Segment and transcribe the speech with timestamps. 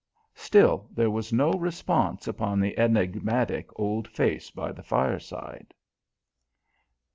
[0.33, 5.75] Still there was no response upon the enigmatic old face by the fireside.